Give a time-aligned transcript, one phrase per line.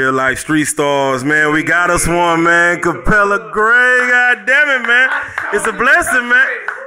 [0.00, 1.52] Real life street stars, man.
[1.52, 2.80] We got us one, man.
[2.80, 5.10] Capella Grey, god damn it, man.
[5.52, 6.46] It's a blessing, man.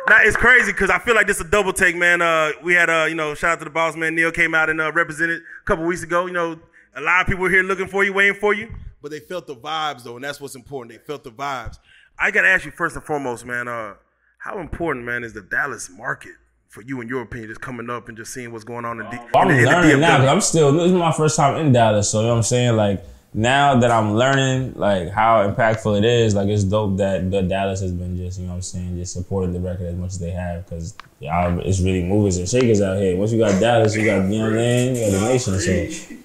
[0.09, 2.23] Now it's crazy because I feel like this is a double take, man.
[2.23, 4.15] Uh, we had uh, you know, shout out to the boss man.
[4.15, 6.25] Neil came out and uh, represented a couple weeks ago.
[6.25, 6.59] You know,
[6.95, 9.45] a lot of people were here looking for you, waiting for you, but they felt
[9.45, 10.97] the vibes though, and that's what's important.
[10.97, 11.77] They felt the vibes.
[12.17, 13.67] I gotta ask you first and foremost, man.
[13.67, 13.93] Uh,
[14.39, 16.33] how important, man, is the Dallas market
[16.73, 19.09] for you, in your opinion, just coming up and just seeing what's going on in,
[19.11, 20.19] D- I'm in, the- in the learning now DFW?
[20.21, 20.71] because I'm still.
[20.73, 22.75] This is my first time in Dallas, so you know what I'm saying.
[22.75, 23.05] Like
[23.35, 26.33] now that I'm learning, like how impactful it is.
[26.33, 29.13] Like it's dope that the Dallas has been just, you know what I'm saying, just
[29.13, 32.81] supporting the record as much as they have because y'all, it's really movers and shakers
[32.81, 33.15] out here.
[33.17, 35.59] Once you got Dallas, you got you know what you got the nation.
[35.59, 36.15] So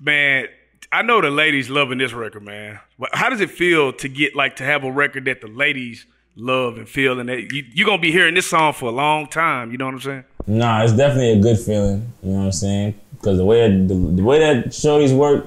[0.00, 0.46] Man,
[0.90, 2.80] I know the ladies loving this record, man.
[2.98, 6.06] But how does it feel to get like to have a record that the ladies
[6.36, 9.72] love and feeling that you, you're gonna be hearing this song for a long time?
[9.72, 10.24] You know what I'm saying?
[10.46, 12.12] Nah, it's definitely a good feeling.
[12.22, 12.94] You know what I'm saying?
[13.12, 15.46] Because the way that, the, the way that shorties work,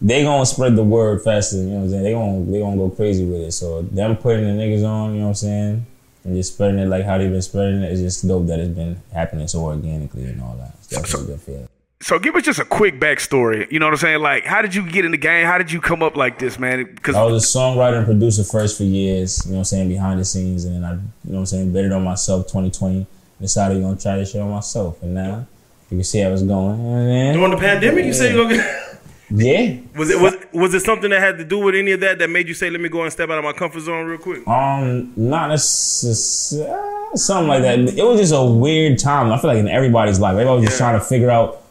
[0.00, 1.56] they gonna spread the word faster.
[1.56, 2.02] You know what I'm saying?
[2.02, 3.52] They gonna they gonna go crazy with it.
[3.52, 5.86] So them putting the niggas on, you know what I'm saying,
[6.24, 8.58] and just spreading it like how they've been spreading it, it is just dope that
[8.58, 10.74] it's been happening so organically and all that.
[10.78, 11.68] It's definitely a good feeling.
[12.04, 13.66] So give us just a quick backstory.
[13.72, 14.20] You know what I'm saying?
[14.20, 15.46] Like, how did you get in the game?
[15.46, 16.84] How did you come up like this, man?
[16.84, 19.88] Because I was a songwriter and producer first for years, you know what I'm saying,
[19.88, 23.06] behind the scenes, and then I, you know what I'm saying, betted on myself 2020,
[23.40, 25.46] decided gonna try this shit on myself, and now
[25.88, 26.78] you can see how it's going.
[26.78, 27.32] You know what I'm saying?
[27.32, 28.80] During the pandemic, you said you're gonna get.
[29.30, 29.78] Yeah.
[29.96, 32.28] Was it was was it something that had to do with any of that that
[32.28, 34.46] made you say, "Let me go and step out of my comfort zone real quick"?
[34.46, 37.78] Um, not necessarily, uh, something like that.
[37.78, 39.32] It was just a weird time.
[39.32, 40.90] I feel like in everybody's life, everybody was just Yeah.
[40.90, 41.63] trying to figure out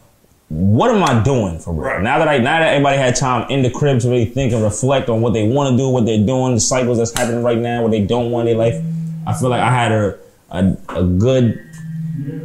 [0.48, 1.82] what am I doing for real.
[1.82, 2.02] Right.
[2.02, 4.62] Now that I, now that everybody had time in the crib to really think and
[4.62, 7.58] reflect on what they want to do, what they're doing, the cycles that's happening right
[7.58, 8.84] now, what they don't want in their life.
[9.26, 10.18] I feel like I had a
[10.50, 11.60] a, a good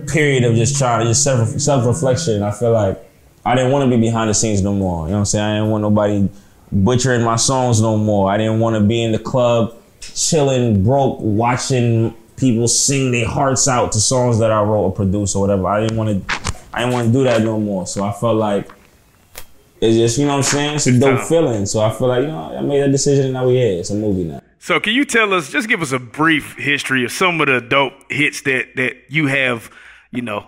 [0.08, 2.42] period of just trying to just self self reflection.
[2.44, 2.98] I feel like
[3.46, 5.06] I didn't want to be behind the scenes no more.
[5.06, 5.46] You know what I'm saying?
[5.46, 6.30] I didn't want nobody
[6.72, 8.32] butchering my songs no more.
[8.32, 13.68] I didn't want to be in the club chilling, broke, watching people sing their hearts
[13.68, 15.68] out to songs that I wrote or produced or whatever.
[15.68, 16.49] I didn't want to.
[16.74, 17.88] I didn't want to do that no more.
[17.88, 18.70] So I felt like
[19.82, 20.76] it's just you know what I'm saying.
[20.76, 21.66] It's a dope feeling.
[21.66, 23.80] So I feel like you know I made that decision and now we here.
[23.80, 24.42] It's a movie now.
[24.60, 27.62] So can you tell us, just give us a brief history of some of the
[27.62, 29.72] dope hits that that you have,
[30.12, 30.48] you know,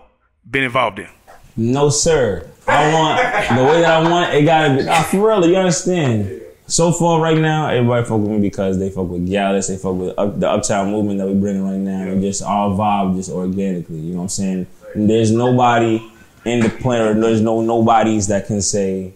[0.49, 1.07] been involved in?
[1.55, 2.49] No, sir.
[2.67, 4.33] I want the way that I want.
[4.33, 5.45] It gotta be nah, for real.
[5.45, 6.41] You understand?
[6.67, 9.67] So far, right now, everybody fuck with me because they fuck with Gyalis.
[9.67, 12.77] They fuck with up, the Uptown movement that we bringing right now, and just all
[12.77, 13.97] vibe just organically.
[13.97, 14.67] You know what I'm saying?
[14.95, 16.11] There's nobody
[16.45, 17.21] in the planet.
[17.21, 19.13] There's no nobodies that can say,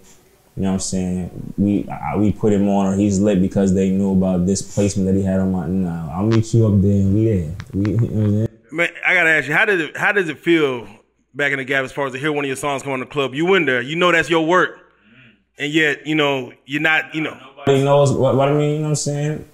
[0.55, 1.53] you know what I'm saying?
[1.57, 5.07] We I, we put him on or he's lit because they knew about this placement
[5.07, 5.67] that he had on my.
[5.67, 7.55] No, I'll meet you up there and we there.
[7.73, 8.47] We, you know?
[8.71, 10.87] Man, I gotta ask you, how did it how does it feel
[11.33, 12.99] back in the gap as far as to hear one of your songs come on
[12.99, 13.33] the club?
[13.33, 14.79] You in there, you know that's your work,
[15.57, 17.37] and yet you know you're not, you know.
[17.57, 18.69] Nobody knows what, what I mean.
[18.69, 19.49] You know what I'm saying?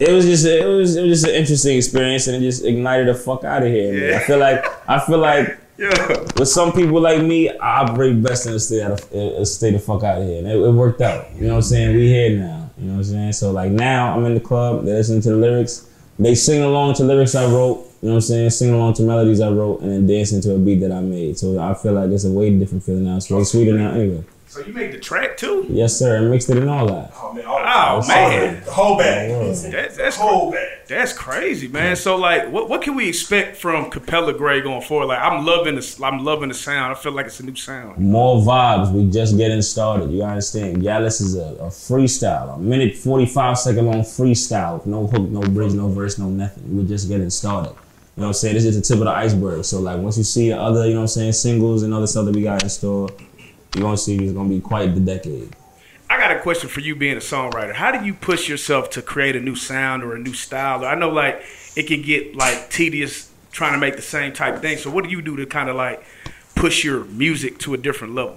[0.00, 3.08] It was just it was it was just an interesting experience, and it just ignited
[3.08, 3.92] the fuck out of here.
[4.10, 4.16] Yeah.
[4.16, 6.18] I feel like I feel like Yeah.
[6.36, 9.78] with some people like me, I operate best in a stay out of stay the
[9.78, 11.32] fuck out of here, and it, it worked out.
[11.34, 11.96] You know what I'm saying?
[11.96, 12.70] We here now.
[12.78, 13.32] You know what I'm saying?
[13.34, 15.88] So like now I'm in the club, they listen to the lyrics,
[16.18, 17.86] they sing along to lyrics I wrote.
[18.02, 18.50] You know what I'm saying?
[18.50, 21.38] Sing along to melodies I wrote, and then dancing to a beat that I made.
[21.38, 23.16] So I feel like it's a way different feeling now.
[23.16, 23.92] It's way sweeter now.
[23.92, 25.64] Anyway, So you made the track too?
[25.68, 27.12] yes sir, and mixed it and all that.
[27.14, 29.30] Oh man, all, Oh man, the whole bag.
[29.70, 30.80] that's that's whole bag.
[30.88, 31.94] That's crazy, man.
[31.94, 35.06] So like, what what can we expect from Capella Grey going forward?
[35.06, 36.02] Like, I'm loving this.
[36.02, 36.90] I'm loving the sound.
[36.90, 37.98] I feel like it's a new sound.
[37.98, 38.92] More vibes.
[38.92, 40.10] We just getting started.
[40.10, 40.82] You understand?
[40.82, 44.84] Gyalis is a, a freestyle, a minute 45 second long freestyle.
[44.84, 46.76] No hook, no bridge, no verse, no nothing.
[46.76, 47.70] We're just getting started.
[48.16, 48.54] You know what I'm saying?
[48.54, 49.64] This is the tip of the iceberg.
[49.64, 52.24] So like once you see other, you know what I'm saying, singles and other stuff
[52.24, 53.08] that we got in store,
[53.74, 55.54] you're gonna see it's gonna be quite the decade.
[56.08, 57.72] I got a question for you, being a songwriter.
[57.72, 60.84] How do you push yourself to create a new sound or a new style?
[60.84, 61.42] I know like
[61.76, 64.76] it can get like tedious trying to make the same type of thing.
[64.76, 66.04] So what do you do to kind of like
[66.56, 68.36] push your music to a different level?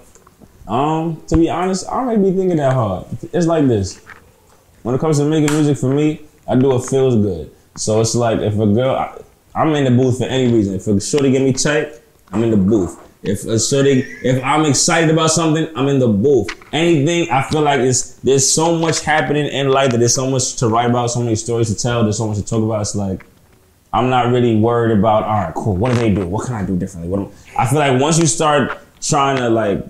[0.68, 3.06] Um, to be honest, I don't really be thinking that hard.
[3.34, 4.04] It's like this.
[4.84, 7.52] When it comes to making music for me, I do what feels good.
[7.76, 9.20] So it's like if a girl, I,
[9.56, 10.76] I'm in the booth for any reason.
[10.76, 11.94] If a shorty get me tight,
[12.32, 13.00] I'm in the booth.
[13.24, 16.50] If shorty, if I'm excited about something, I'm in the booth.
[16.74, 20.58] Anything, I feel like it's there's so much happening in life that there's so much
[20.58, 22.82] to write about, so many stories to tell, there's so much to talk about.
[22.82, 23.26] It's like
[23.94, 25.24] I'm not really worried about.
[25.24, 25.78] All right, cool.
[25.78, 26.28] What do they do?
[26.28, 27.10] What can I do differently?
[27.10, 29.86] What I feel like once you start trying to like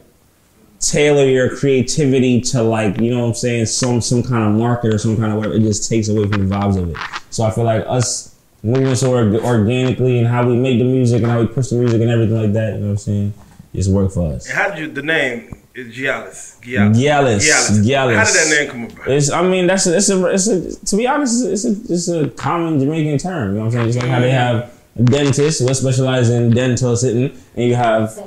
[0.80, 4.94] tailor your creativity to like you know what I'm saying some some kind of market
[4.94, 6.98] or some kind of whatever, it just takes away from the vibes of it.
[7.30, 8.33] So I feel like us
[8.64, 11.76] moving so org- organically and how we make the music and how we push the
[11.76, 13.34] music and everything like that, you know what I'm saying,
[13.76, 14.50] just work for us.
[14.50, 16.62] How did you the name is Gyalis.
[16.62, 16.96] Gyalis.
[16.96, 17.84] Gyalis.
[17.84, 18.16] Gyalis.
[18.16, 19.08] How did that name come about?
[19.08, 22.08] It's, I mean, that's a, it's a, it's a, to be honest, it's a, it's
[22.08, 23.54] a common Jamaican term.
[23.54, 23.86] You know what I'm saying?
[23.88, 24.72] Just like how they have
[25.04, 28.18] dentists, we specialize in dental sitting, and you have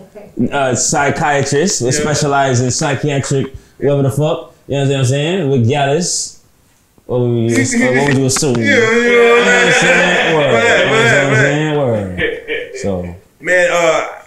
[0.50, 1.92] uh, psychiatrists, we Yeah.
[1.92, 4.54] specialize in psychiatric, whatever the fuck.
[4.66, 5.48] You know what I'm saying?
[5.50, 6.35] With Gyalis.
[7.06, 8.56] What would you, what would you assume?
[8.58, 10.34] Yeah, You know what I'm saying?
[10.36, 10.50] Word.
[10.50, 12.46] Go ahead, You go know ahead, what go I'm saying?
[12.66, 12.76] Word.
[12.78, 13.16] So.
[13.40, 14.22] Man, uh,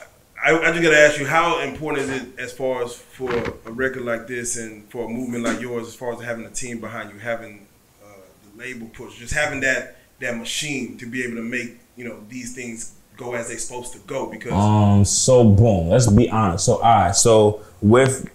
[0.46, 3.31] I, I just gotta ask you, how important is it as far as for
[3.66, 6.50] a record like this and for a movement like yours, as far as having a
[6.50, 7.68] team behind you, having
[8.04, 8.08] uh,
[8.56, 12.18] the label push, just having that that machine to be able to make you know
[12.30, 14.28] these things go as they're supposed to go?
[14.28, 15.04] Because Um.
[15.04, 15.90] So boom.
[15.90, 16.66] Let's be honest.
[16.66, 17.16] So all right.
[17.16, 18.30] So with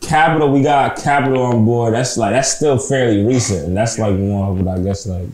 [0.00, 1.94] Capitol, we got Capitol on board.
[1.94, 5.28] That's like that's still fairly recent, and that's like more of what I guess like,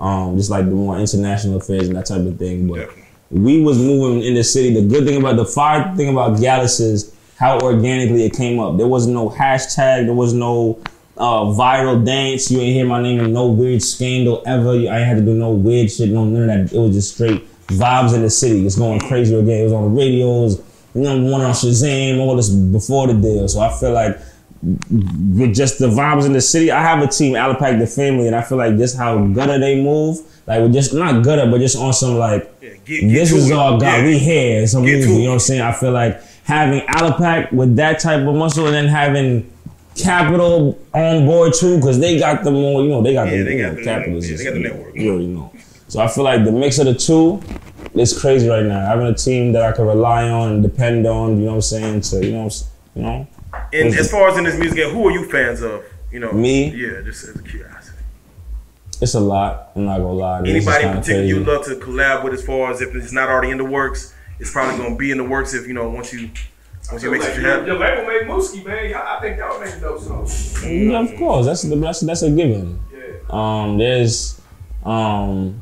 [0.00, 2.68] um, just like the more international affairs and that type of thing.
[2.68, 3.04] But Definitely.
[3.30, 4.74] we was moving in the city.
[4.74, 8.76] The good thing about the fire thing about Gyalis is how organically it came up.
[8.76, 10.06] There was no hashtag.
[10.06, 10.78] There was no
[11.16, 12.50] uh, viral dance.
[12.50, 14.70] You ain't hear my name in no weird scandal ever.
[14.70, 16.10] I ain't had to do no weird shit.
[16.10, 16.76] No none of that.
[16.76, 18.64] It was just straight vibes in the city.
[18.64, 19.60] It's going crazy again.
[19.60, 20.62] It was on the radios.
[20.96, 22.18] You know, one on Shazam.
[22.18, 23.46] All this before the deal.
[23.48, 24.18] So I feel like
[24.62, 26.70] with just the vibes in the city.
[26.70, 29.80] I have a team, Allepac the family, and I feel like just how gutter they
[29.82, 30.18] move.
[30.46, 33.50] Like we're just not gutter, but just on some like yeah, get, get this is
[33.50, 33.52] it.
[33.52, 33.82] all God.
[34.00, 34.04] Yeah.
[34.06, 34.66] We here.
[34.66, 34.84] Some.
[34.84, 35.60] You know what I'm saying?
[35.60, 39.52] I feel like having Allepac with that type of muscle and then having
[39.96, 43.42] Capitol on board too, because they got the more, you know, they got Yeah, the,
[43.44, 44.94] they got know, the- Capitol yeah, they got the network.
[44.96, 45.52] You already know.
[45.88, 47.40] So I feel like the mix of the two
[47.98, 48.80] is crazy right now.
[48.86, 51.62] Having a team that I can rely on and depend on, you know what I'm
[51.62, 52.02] saying?
[52.02, 52.50] So you know,
[52.94, 53.26] you know.
[53.72, 55.84] And as far as in this music, game, who are you fans of?
[56.12, 56.70] You know, Me?
[56.70, 57.98] Yeah, just as a curiosity.
[59.02, 59.72] It's a lot.
[59.74, 60.38] I'm not gonna lie.
[60.40, 62.32] Anybody in particular you'd love to collab with?
[62.32, 65.18] As far as if it's not already in the works, it's probably gonna be in
[65.18, 65.52] the works.
[65.52, 66.30] If you know, once you
[66.90, 67.66] once you Your, make sure you your, have.
[67.66, 68.94] your label made Mooski, man.
[68.94, 70.26] I I think y'all make a dope song.
[70.64, 71.44] Yeah, of course.
[71.46, 72.80] That's the that's that's a given.
[72.92, 72.98] Yeah.
[73.28, 74.40] Um, there's,
[74.84, 75.60] um,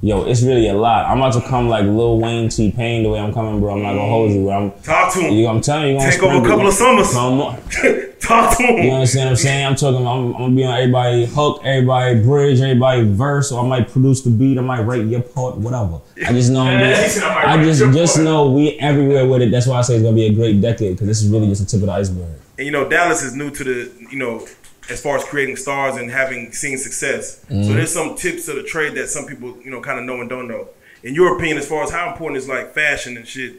[0.00, 1.06] yo, it's really a lot.
[1.06, 3.74] I'm about to come like Lil Wayne, T Pain, the way I'm coming, bro.
[3.74, 4.44] I'm not gonna hold you.
[4.44, 4.52] Bro.
[4.74, 5.32] I'm, Talk to him.
[5.34, 7.12] you, I'm telling you, you gonna Take over a couple of summers.
[7.12, 7.60] Come on.
[8.20, 8.84] Talk to him.
[8.84, 9.66] You understand what I'm saying?
[9.66, 10.06] I'm talking.
[10.06, 13.52] I'm, I'm gonna be on everybody hook, everybody bridge, everybody verse.
[13.52, 14.58] Or I might produce the beat.
[14.58, 16.00] I might write your part, whatever.
[16.26, 16.60] I just know.
[16.62, 18.24] I'm Yeah, he I I just just part.
[18.24, 19.50] know we everywhere with it.
[19.50, 21.60] That's why I say it's gonna be a great decade because this is really just
[21.64, 22.26] the tip of the iceberg.
[22.58, 24.44] And you know, Dallas is new to the, you know,
[24.90, 27.44] as far as creating stars and having seen success.
[27.44, 27.64] Mm-hmm.
[27.64, 30.20] So there's some tips of the trade that some people, you know, kind of know
[30.20, 30.68] and don't know.
[31.02, 33.56] In your opinion, as far as how important is like fashion and shit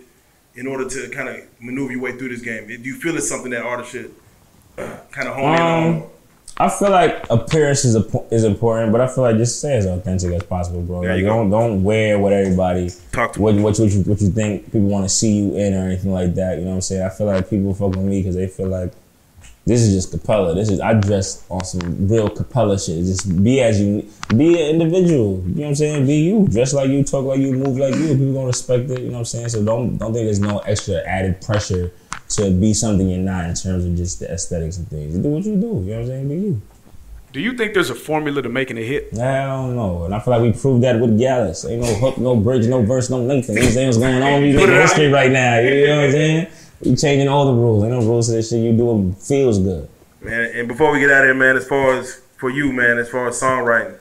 [0.56, 2.68] in order to kind of maneuver your way through this game?
[2.68, 4.14] Do you feel it's something that artists should
[5.12, 6.10] kind of hone in Um, on?
[6.62, 9.86] I feel like appearance is a, is important, but I feel like just stay as
[9.86, 11.02] authentic as possible, bro.
[11.02, 14.30] There Like don't don't wear what everybody Talk to what what what you, what you
[14.30, 16.58] think people want to see you in or anything like that.
[16.58, 17.04] You know what I'm saying?
[17.04, 18.92] I feel like people fuck with me because they feel like
[19.69, 20.56] this is just Capella.
[20.56, 23.06] This is I dress on some real Capella shit.
[23.06, 25.44] Just be as you be an individual.
[25.45, 26.07] You know what I'm saying?
[26.07, 26.47] Be you.
[26.47, 28.07] Dress like you, talk like you, move like you.
[28.07, 29.02] People gonna respect it.
[29.02, 29.49] You know what I'm saying?
[29.49, 31.92] So don't don't think there's no extra added pressure
[32.30, 35.16] to be something you're not in terms of just the aesthetics and things.
[35.19, 35.68] Do what you do.
[35.68, 36.30] You know what I'm saying?
[36.30, 36.61] Be you.
[37.31, 39.14] Do you think there's a formula to making a hit?
[39.19, 40.06] I don't know.
[40.06, 41.64] And I feel like we proved that with Gyalis.
[41.69, 43.56] Ain't no hook, no bridge, no verse, no nothing.
[43.56, 43.88] You know what I'm saying?
[43.88, 44.42] What's going on?
[44.42, 45.59] We making history right now.
[45.59, 46.47] You know what I'm saying?
[46.81, 47.83] We changing all the rules.
[47.83, 48.59] Ain't no rules to this shit.
[48.64, 49.90] You do what feels good.
[50.21, 52.98] Man, and before we get out of here, man, as far as for you, man,
[52.98, 53.98] as far as songwriting,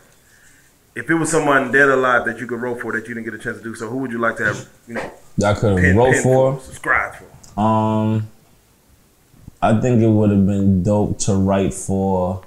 [0.95, 3.25] if it was someone dead or alive that you could wrote for that you didn't
[3.25, 5.57] get a chance to do so, who would you like to have, you know, That
[5.57, 6.61] I could have wrote pen for.
[6.61, 7.61] subscribe for?
[7.61, 8.29] Um,
[9.63, 12.43] I think it would have been dope to write for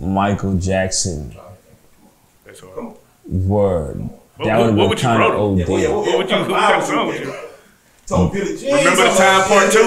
[0.00, 1.34] Michael Jackson.
[2.44, 2.98] That's all.
[3.28, 4.00] Word.
[4.00, 5.60] What- That what- would what have would been you kind of wrote?
[5.60, 5.68] OD.
[5.68, 6.18] What would you?
[6.18, 7.47] What kind of
[8.08, 8.68] song would you?
[8.74, 9.78] Remember the time part two?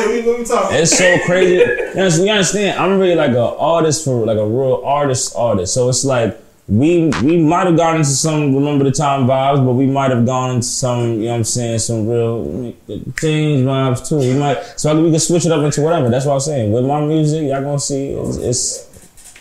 [0.71, 1.55] It's so crazy.
[1.91, 2.79] You understand- you understand?
[2.79, 5.73] I'm really like a artist for like a real artist artist.
[5.73, 6.37] So it's like
[6.69, 10.25] we we might have gone into some remember the time vibes, but we might have
[10.25, 12.73] gone into some, you know what I'm saying, some real
[13.19, 14.19] change vibes too.
[14.19, 16.09] We might so we can switch it up into whatever.
[16.09, 16.71] That's what I'm saying.
[16.71, 18.83] With my music, y'all gonna see it's, it's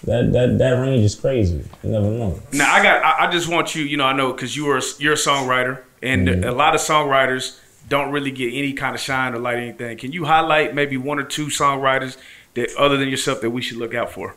[0.04, 1.62] that that that range is crazy.
[1.84, 2.40] You never know.
[2.52, 3.04] Now I got.
[3.04, 3.84] I, I just want you.
[3.84, 6.48] You know, I know because you are you're a songwriter, and Mm-hmm.
[6.48, 7.58] a lot of songwriters
[7.90, 9.98] don't really get any kind of shine or light or anything.
[9.98, 12.16] Can you highlight maybe one or two songwriters
[12.54, 14.36] that, other than yourself, that we should look out for?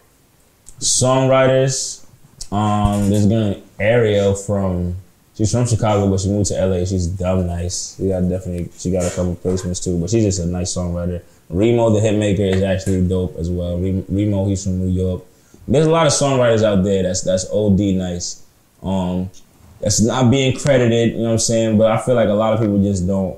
[0.80, 2.06] songwriters.
[2.52, 4.96] Um, there's gonna Ariel from
[5.36, 6.86] she's from Chicago, but she moved to LA.
[6.86, 7.98] She's dumb nice.
[8.00, 11.22] We got definitely she got a couple placements too, but she's just a nice songwriter.
[11.50, 13.78] Remo the hitmaker is actually dope as well.
[13.78, 15.24] Remo he's from New York.
[15.68, 18.44] There's a lot of songwriters out there that's that's OD nice.
[18.82, 19.30] Um,
[19.80, 21.78] that's not being credited, you know what I'm saying?
[21.78, 23.38] But I feel like a lot of people just don't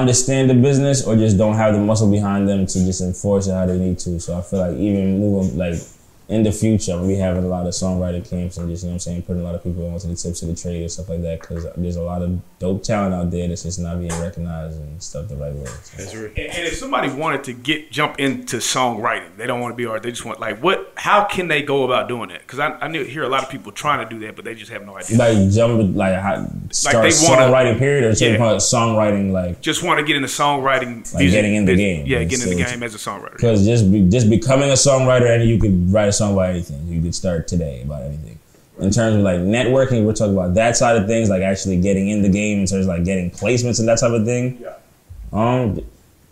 [0.00, 3.52] understand the business or just don't have the muscle behind them to just enforce it
[3.52, 4.18] how they need to.
[4.20, 5.74] So I feel like even moving like
[6.28, 8.94] in the future, be having a lot of songwriter camps and just you know what
[8.94, 11.08] I'm saying, putting a lot of people onto the tips of the trade and stuff
[11.08, 14.12] like that because there's a lot of dope talent out there that's just not being
[14.20, 15.64] recognized and stuff the right way.
[15.66, 15.96] So.
[15.98, 16.26] That's real.
[16.26, 19.86] And, and if somebody wanted to get jump into songwriting, they don't want to be
[19.86, 20.02] art.
[20.02, 20.92] They just want like what?
[20.96, 22.40] How can they go about doing that?
[22.40, 24.54] Because I, I knew, hear a lot of people trying to do that, but they
[24.54, 25.18] just have no idea.
[25.18, 28.36] Like jump like how, start wanna- songwriting period or Yeah.
[28.56, 32.06] songwriting like just want to get into songwriting, Like getting in the game.
[32.06, 33.32] Yeah, Like, getting in the game as a songwriter.
[33.32, 36.86] Because just be, just becoming a songwriter and you could write song about anything.
[36.86, 38.38] You could start today about anything.
[38.78, 42.08] In terms of like networking, we're talking about that side of things, like actually getting
[42.08, 44.60] in the game in terms of like getting placements and that type of thing.
[44.60, 44.74] Yeah.
[45.32, 45.80] Um,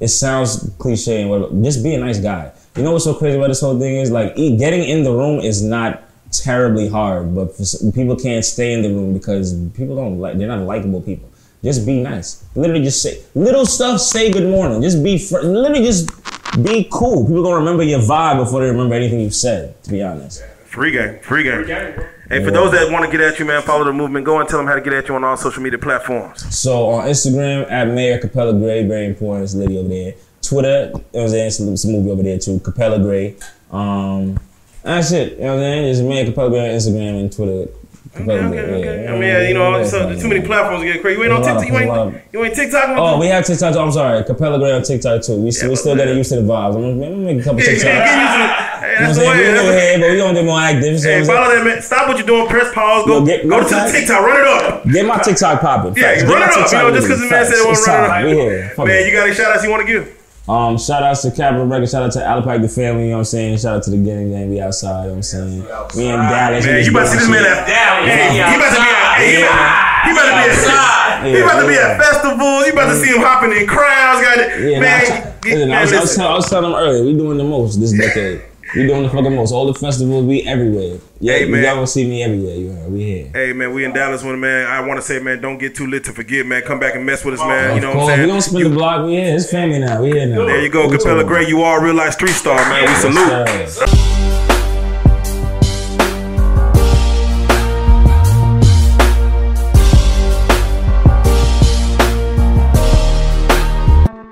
[0.01, 1.63] it sounds cliche and whatever.
[1.63, 2.53] Just be a nice guy.
[2.77, 5.41] You know what's so crazy about this whole thing is like getting in the room
[5.41, 10.19] is not terribly hard, but for, people can't stay in the room because people don't
[10.19, 11.29] like they're not likable people.
[11.63, 12.43] Just be nice.
[12.55, 14.01] Literally, just say little stuff.
[14.01, 14.81] Say good morning.
[14.81, 16.20] Just be fr- literally just
[16.63, 17.27] be cool.
[17.27, 19.83] People gonna remember your vibe before they remember anything you said.
[19.85, 20.43] To be honest.
[20.65, 21.19] Free game.
[21.21, 21.65] Free game.
[21.65, 24.25] Free game Hey, for those that want to get at you, man, follow the movement.
[24.25, 26.57] Go and tell them how to get at you on all social media platforms.
[26.57, 29.43] So on Instagram at Mayor Capella Grey, very important.
[29.43, 30.15] It's Liddy over there.
[30.41, 31.47] Twitter, you know what I'm saying?
[31.49, 32.61] It's a, it's a movie over there too.
[32.61, 33.35] Capella Grey.
[33.73, 34.39] Um,
[34.85, 35.33] that's it.
[35.33, 35.89] You know what I'm saying?
[35.89, 37.73] It's Mayor Capella Grey on Instagram and Twitter.
[38.17, 39.05] Okay, okay.
[39.05, 39.11] yeah.
[39.11, 41.19] I mean, yeah, you know, Yeah, so too many platforms get crazy.
[41.19, 41.81] You ain't on A lot of- TikTok.
[41.81, 42.85] You ain't, you ain't TikTok.
[42.99, 43.77] Oh, we have TikTok.
[43.77, 45.37] I'm sorry, Capella Grey on TikTok too.
[45.37, 46.75] We, Yeah, we still getting used to the vibes.
[46.75, 47.85] I'm gonna, I'm gonna make a couple TikToks.
[47.85, 48.51] yeah, get used to it.
[48.81, 49.37] Hey, You know the way.
[49.39, 51.01] We That's over the- here, but we gonna get more active.
[51.01, 51.83] So Hey, follow that man.
[51.83, 52.49] Stop what you're doing.
[52.49, 53.07] Press pause.
[53.07, 54.21] Go, get- go to the TikTok.
[54.27, 54.85] Run it up.
[54.91, 55.95] Get my TikTok popping.
[55.97, 56.73] Yeah, run it up.
[56.73, 58.25] You know, just because the man said want to run it up.
[58.25, 58.73] We here.
[58.75, 60.17] Fuck Man, you got any shout outs you want to give?
[60.51, 63.19] Um, shout outs to Capitol Records, shout out to Allepac the family, you know what
[63.21, 63.59] I'm saying?
[63.59, 65.63] Shout out to the gang gang, we outside, you know what I'm saying?
[65.95, 66.67] We in Dallas.
[66.67, 68.11] Man, you about to see this man at Dallas.
[68.11, 69.21] Hey, he about to be at.
[69.23, 71.23] He about- to be at.
[71.23, 72.67] He about to be at festivals.
[72.67, 74.23] You about to see him hopping in crowds.
[74.27, 74.71] Got it.
[74.73, 76.17] Yeah, man, I, get- listen, I, man, was, I, was listen.
[76.19, 78.43] telling, I was telling them earlier, we doing the most this decade.
[78.75, 79.51] We doing the fucking most.
[79.53, 80.99] All the festivals, we everywhere.
[81.19, 81.65] Yeah, Hey, man.
[81.65, 82.93] y'all gonna see me everywhere, you heard?
[82.93, 83.31] We here.
[83.35, 84.67] Hey man, we in Dallas with man.
[84.69, 86.63] I want to say, man, don't get too lit to forget, man.
[86.63, 87.75] Come back and mess with us, man.
[87.75, 88.19] You know of what I'm saying?
[88.21, 88.29] we saying?
[88.29, 89.35] gonna spin the block, we here.
[89.35, 90.45] It's family now, we here now.
[90.47, 91.49] There you go, we Capella Grey.
[91.49, 92.89] You are a real life street star, man.
[92.89, 93.17] We salute.
[93.49, 93.81] Yes.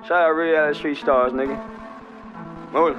[0.07, 1.57] Shout out real out street stars, nigga.
[2.73, 2.97] Hold